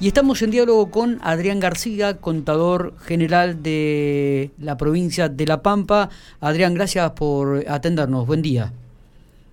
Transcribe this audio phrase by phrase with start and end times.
[0.00, 6.08] Y estamos en diálogo con Adrián García, contador general de la provincia de La Pampa.
[6.40, 8.24] Adrián, gracias por atendernos.
[8.24, 8.72] Buen día.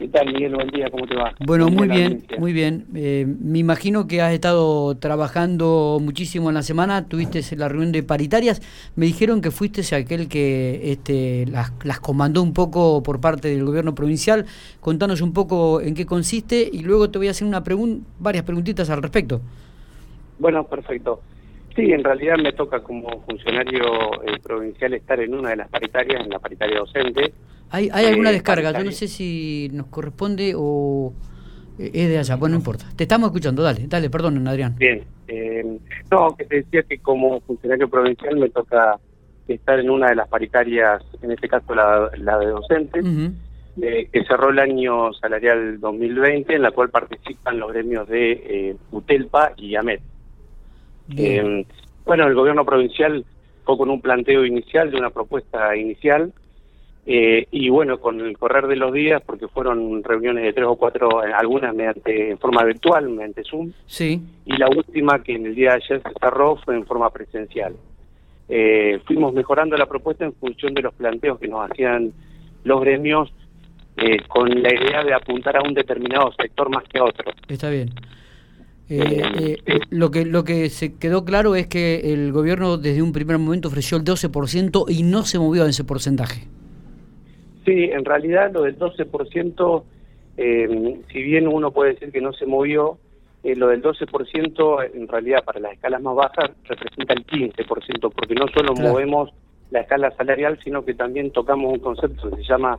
[0.00, 0.56] ¿Qué tal, Miguel?
[0.56, 1.32] Buen día, ¿cómo te va?
[1.46, 2.86] Bueno, muy bien, muy bien.
[2.92, 8.02] Eh, me imagino que has estado trabajando muchísimo en la semana, tuviste la reunión de
[8.02, 8.60] paritarias.
[8.96, 13.64] Me dijeron que fuiste aquel que este, las, las comandó un poco por parte del
[13.64, 14.44] gobierno provincial.
[14.80, 18.42] Contanos un poco en qué consiste y luego te voy a hacer una pregunta, varias
[18.42, 19.40] preguntitas al respecto.
[20.38, 21.22] Bueno, perfecto.
[21.74, 26.22] Sí, en realidad me toca como funcionario eh, provincial estar en una de las paritarias,
[26.22, 27.32] en la paritaria docente.
[27.70, 28.72] ¿Hay, hay alguna eh, descarga?
[28.72, 31.14] Yo no sé si nos corresponde o
[31.78, 32.36] es de allá.
[32.36, 32.84] Bueno, no importa.
[32.94, 33.62] Te estamos escuchando.
[33.62, 34.76] Dale, dale, perdón, Adrián.
[34.76, 35.02] Bien.
[35.28, 35.78] Eh,
[36.10, 38.98] no, que te decía que como funcionario provincial me toca
[39.48, 43.04] estar en una de las paritarias, en este caso la, de docentes,
[43.80, 49.74] que cerró el año salarial 2020, en la cual participan los gremios de UTELPA y
[49.74, 50.02] AMET.
[51.16, 51.64] Eh,
[52.04, 53.24] bueno, el gobierno provincial
[53.64, 56.32] fue con un planteo inicial, de una propuesta inicial,
[57.04, 60.76] eh, y bueno, con el correr de los días, porque fueron reuniones de tres o
[60.76, 64.20] cuatro, algunas mediante en forma virtual, mediante Zoom, sí.
[64.46, 67.74] y la última que en el día de ayer se cerró fue en forma presencial.
[68.48, 72.12] Eh, fuimos mejorando la propuesta en función de los planteos que nos hacían
[72.64, 73.32] los gremios,
[73.96, 77.32] eh, con la idea de apuntar a un determinado sector más que a otro.
[77.48, 77.90] Está bien.
[78.88, 83.12] Eh, eh, lo que lo que se quedó claro es que el gobierno desde un
[83.12, 86.48] primer momento ofreció el 12% y no se movió en ese porcentaje.
[87.64, 89.84] Sí, en realidad lo del 12%,
[90.36, 92.98] eh, si bien uno puede decir que no se movió,
[93.44, 98.34] eh, lo del 12% en realidad para las escalas más bajas representa el 15%, porque
[98.34, 99.30] no solo movemos
[99.70, 102.78] la escala salarial, sino que también tocamos un concepto que se llama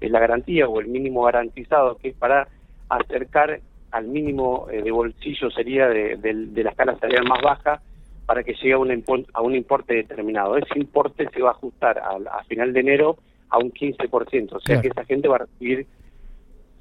[0.00, 2.48] la garantía o el mínimo garantizado, que es para
[2.88, 3.60] acercar
[3.94, 6.18] al mínimo eh, de bolsillo sería de,
[6.56, 7.80] la escala salarial más baja
[8.26, 10.56] para que llegue a un, a un importe determinado.
[10.56, 13.18] Ese importe se va a ajustar a, final de enero
[13.50, 15.86] a un 15%, o sea que esa gente va a recibir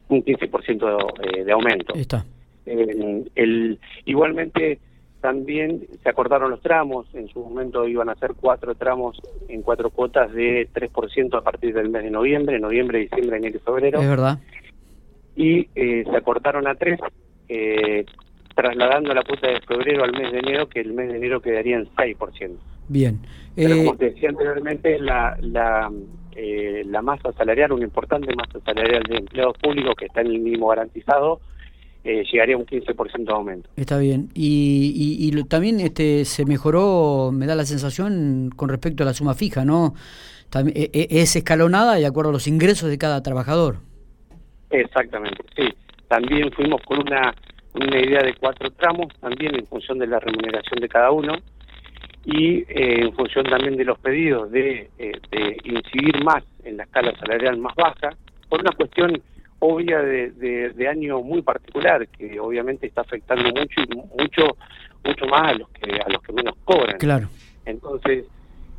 [0.10, 1.94] un 15% de, de aumento.
[1.94, 2.26] Está.
[2.66, 4.80] Eh, el, igualmente
[5.22, 9.92] también se acordaron los tramos, en su momento iban a ser cuatro tramos en cuatro
[9.92, 14.02] cuotas de 3% a partir del mes de noviembre, noviembre, diciembre, enero y febrero.
[14.02, 14.40] Es verdad
[15.36, 17.00] y eh, se acortaron a tres,
[17.50, 18.06] eh,
[18.56, 21.78] trasladando la cuota de febrero al mes de enero, que el mes de enero quedaría
[21.78, 22.52] en 6%.
[22.88, 23.20] Bien.
[23.56, 25.92] Pero como eh, te decía anteriormente, la, la,
[26.86, 30.68] la masa salarial, una importante masa salarial de empleados públicos que está en el mínimo
[30.68, 31.42] garantizado,
[32.04, 33.70] llegaría a un 15% de aumento.
[33.78, 34.30] Está bien.
[34.34, 39.34] Y, y, también este se mejoró, me da la sensación, con respecto a la suma
[39.34, 39.94] fija, ¿no?
[40.50, 43.78] También, e, e, es escalonada de acuerdo a los ingresos de cada trabajador.
[44.74, 45.72] Exactamente, sí.
[46.08, 47.34] También fuimos con una,
[47.74, 51.34] una idea de cuatro tramos, también en función de la remuneración de cada uno
[52.26, 56.84] y eh, en función también de los pedidos de, eh, de, incidir más en la
[56.84, 58.16] escala salarial más baja,
[58.50, 59.22] por una cuestión
[59.60, 60.32] obvia de,
[60.76, 64.58] de, año muy particular, que obviamente está afectando mucho y mucho
[65.06, 66.98] mucho más a los que a los que menos cobran.
[66.98, 67.28] Claro.
[67.66, 68.26] Entonces,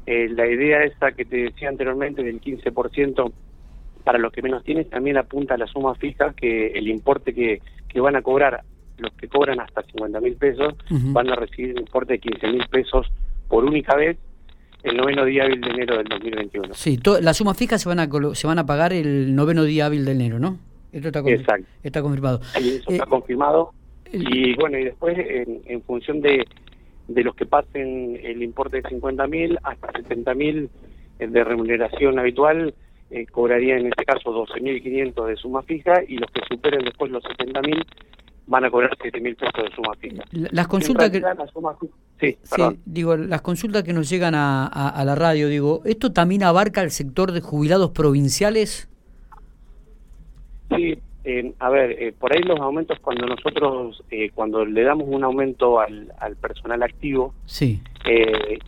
[0.07, 3.33] eh, la idea esa que te decía anteriormente del 15%
[4.05, 7.61] para los que menos tienen también apunta a la suma fija que el importe que,
[7.89, 8.63] que van a cobrar
[8.99, 12.69] los que cobran hasta 50 mil pesos van a recibir un importe de 15 mil
[12.69, 13.11] pesos
[13.49, 14.19] por única vez
[14.85, 16.75] el noveno día hábil de enero del 2021.
[16.75, 20.05] Sí, la suma fija se van a se van a pagar el noveno día hábil
[20.05, 20.59] de enero, ¿no?
[20.93, 21.67] Esto está, Exacto.
[21.83, 22.41] está confirmado.
[22.55, 23.73] eso está eh, confirmado.
[24.13, 26.47] Y bueno, y después en, en función de,
[27.09, 30.71] de los que pasen el importe de 50 mil hasta 70 mil
[31.19, 32.75] de remuneración habitual,
[33.11, 37.23] eh, cobraría en este caso 12.500 de suma fija y los que superen después los
[37.25, 37.85] 70.000
[38.47, 40.23] van a cobrar 7.000 pesos de suma fija.
[40.33, 42.37] Las consultas que...
[42.43, 46.83] sí, digo, las consultas que nos llegan a, a, la radio, digo, ¿esto también abarca
[46.83, 48.89] el sector de jubilados provinciales?
[50.77, 55.09] Sí, eh, a ver, eh, por ahí los aumentos cuando nosotros, eh, cuando le damos
[55.09, 57.81] un aumento al, al personal activo, sí.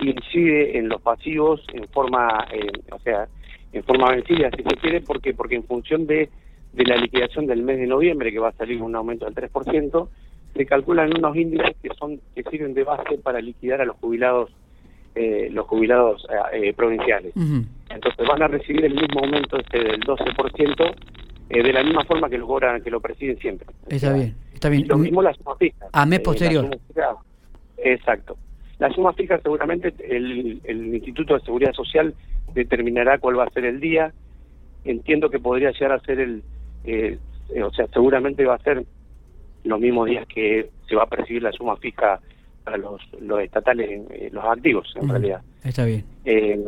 [0.01, 2.47] incide en los pasivos en forma,
[2.93, 3.29] o sea,
[3.77, 6.31] en forma vencida, si se quiere, porque porque en función de,
[6.73, 10.09] de la liquidación del mes de noviembre, que va a salir un aumento del 3%,
[10.55, 14.51] se calculan unos índices que son que sirven de base para liquidar a los jubilados
[15.15, 17.33] eh, los jubilados eh, provinciales.
[17.89, 20.95] Entonces van a recibir el mismo aumento este del 12%
[21.49, 23.67] eh, de la misma forma que lo cobran, que lo presiden siempre.
[23.89, 24.87] Está bien, está bien.
[24.89, 25.87] lo mismo la suma fija.
[25.93, 26.69] A mes posterior.
[27.79, 28.37] exacto.
[28.79, 32.15] La suma fija seguramente el, el Instituto de Seguridad Social
[32.57, 34.13] determinará cuál va a ser el día.
[34.85, 36.43] Entiendo que podría llegar a ser el,
[36.85, 37.19] eh,
[37.63, 38.85] o sea, seguramente va a ser
[39.65, 42.21] los mismos días que se va a percibir la suma fija
[42.65, 45.43] para los, los estatales, eh, los activos en realidad.
[45.63, 46.05] Está bien.
[46.25, 46.59] Eh,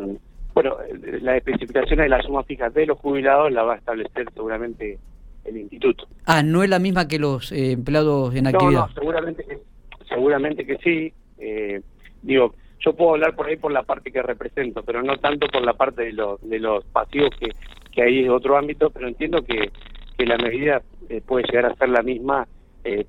[0.54, 0.76] bueno,
[1.22, 4.98] la especificación de la suma fija de los jubilados la va a establecer seguramente
[5.44, 6.06] el instituto.
[6.26, 8.88] Ah, no es la misma que los eh, empleados en actividad.
[8.88, 9.58] No, seguramente que,
[10.08, 11.12] seguramente que sí.
[11.38, 11.80] Eh,
[12.22, 15.62] digo, yo puedo hablar por ahí por la parte que represento, pero no tanto por
[15.62, 17.52] la parte de los, de los pasivos que,
[17.92, 19.70] que hay en otro ámbito, pero entiendo que,
[20.16, 22.46] que la medida eh, puede llegar a ser la misma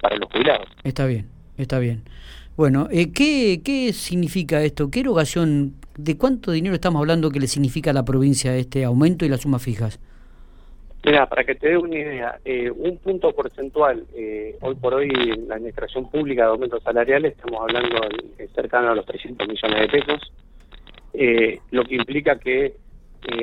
[0.01, 0.67] para los jubilados.
[0.83, 2.03] Está bien, está bien.
[2.57, 4.91] Bueno, ¿qué, ¿qué significa esto?
[4.91, 9.25] ¿Qué erogación, de cuánto dinero estamos hablando que le significa a la provincia este aumento
[9.25, 10.01] y las sumas fijas?
[11.03, 15.09] Mira, para que te dé una idea, eh, un punto porcentual, eh, hoy por hoy
[15.09, 18.01] en la administración pública de aumentos salariales, estamos hablando
[18.37, 20.31] de, cercano a los 300 millones de pesos,
[21.13, 22.75] eh, lo que implica que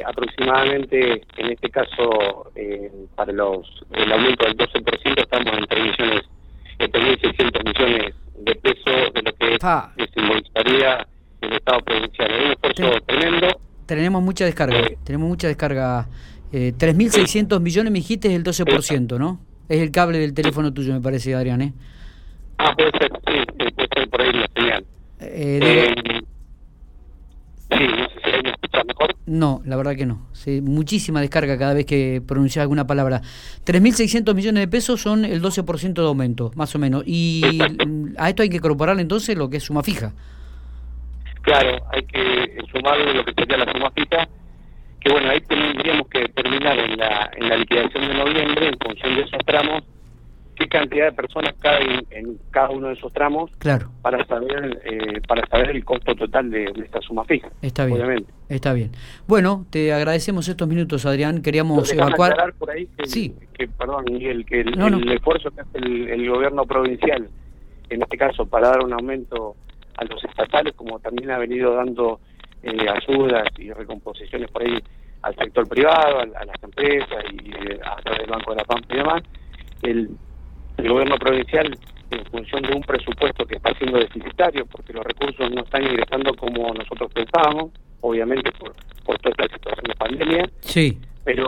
[0.05, 2.51] aproximadamente, en este caso,
[3.15, 6.23] para los el aumento del 12%, estamos en 3 millones,
[6.79, 9.93] 3.600 millones de pesos de lo que ah.
[10.15, 11.07] simbolizaría
[11.43, 12.31] el Estado provincial.
[12.31, 13.61] Es un esfuerzo tremendo.
[13.85, 16.09] Tenemos mucha descarga, tenemos mucha descarga
[16.53, 19.41] eh, 3.600 millones, me dijiste, es el 12%, ¿no?
[19.69, 21.73] Es el cable del teléfono tuyo, me parece, Adrián, ¿eh?
[22.59, 24.85] Ah, puede ser, sí, puede ser por ahí la señal.
[25.21, 26.23] Eh, eh
[27.71, 29.15] sí, no sé si me escuchas mejor.
[29.27, 30.29] No, la verdad que no.
[30.33, 33.21] Sí, muchísima descarga cada vez que pronuncias alguna palabra.
[33.65, 37.03] 3.600 millones de pesos son el 12% de aumento, más o menos.
[37.07, 37.43] Y
[38.19, 40.13] a esto hay que incorporar entonces lo que es suma fija.
[41.43, 44.29] Claro, hay que sumar lo que sería la suma fija
[45.07, 49.15] que bueno, ahí tendríamos que determinar en la, en la liquidación de noviembre, en función
[49.15, 49.85] de esos tramos,
[50.57, 53.89] qué cantidad de personas caen en cada uno de esos tramos claro.
[54.03, 57.49] para saber eh, para saber el costo total de, esta suma fija.
[57.63, 57.99] Está bien.
[57.99, 58.33] Obviamente.
[58.49, 58.91] Está bien.
[59.29, 61.41] Bueno, te agradecemos estos minutos, Adrián.
[61.41, 62.55] Queríamos evacuar.
[62.59, 63.33] por ahí que, sí.
[63.57, 67.29] que perdón, Miguel, que el, esfuerzo que hace el, gobierno provincial,
[67.91, 69.55] en este caso, para dar un aumento
[69.99, 72.19] a los estatales, como también ha venido dando
[72.63, 74.79] eh, ayudas y recomposiciones por ahí
[75.23, 78.95] al sector privado, a, las empresas y eh, a través del Banco de la Pampa
[78.95, 79.23] y demás,
[79.83, 80.11] el,
[80.89, 81.79] gobierno provincial,
[82.11, 86.35] en función de un presupuesto que está siendo deficitario, porque los recursos no están ingresando
[86.35, 87.73] como nosotros pensábamos,
[88.03, 88.73] obviamente por,
[89.05, 90.99] por toda esta situación de pandemia, sí.
[91.25, 91.47] pero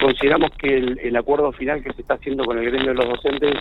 [0.00, 3.54] consideramos que el, acuerdo final que se está haciendo con el gremio de los docentes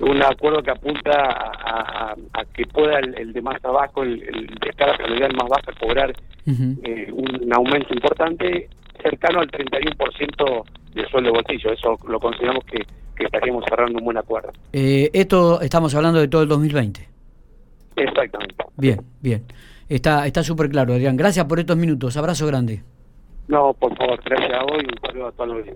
[0.00, 2.14] un acuerdo que apunta a,
[2.52, 6.12] que pueda el, de más abajo, el, de escala salarial más baja, cobrar
[6.46, 8.68] eh, un aumento importante
[9.02, 11.72] cercano al 31% del sueldo de bolsillo.
[11.72, 12.84] Eso lo consideramos que,
[13.22, 14.50] estaríamos cerrando un buen acuerdo.
[14.72, 17.08] Eh, esto estamos hablando de todo el 2020.
[17.94, 18.56] Exactamente.
[18.76, 19.44] Bien, bien.
[19.88, 21.16] Está está súper claro, Adrián.
[21.16, 22.16] Gracias por estos minutos.
[22.16, 22.82] Abrazo grande.
[23.46, 25.66] No, por favor, gracias a vos y un saludo a todos los